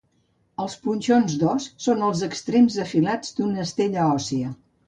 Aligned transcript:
Els 0.63 0.77
punxons 0.85 1.35
d'os 1.43 1.69
són 1.87 2.03
els 2.09 2.25
extrems 2.31 2.81
afilats 2.87 3.39
d'una 3.41 3.65
estella 3.69 4.09
òssia. 4.19 4.55